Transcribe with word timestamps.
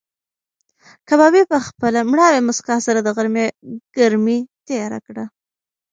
کبابي 1.07 1.43
په 1.51 1.57
خپله 1.67 1.99
مړاوې 2.11 2.41
موسکا 2.47 2.75
سره 2.87 2.99
د 3.03 3.07
غرمې 3.17 3.45
ګرمي 3.95 4.39
تېره 4.67 4.99
کړه. 5.07 5.25